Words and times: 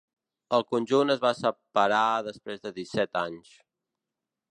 El 0.57 0.63
conjunt 0.75 1.13
es 1.15 1.19
va 1.25 1.31
separar 1.39 1.99
després 2.29 2.65
de 2.65 2.73
disset 2.79 3.21
anys. 3.25 3.53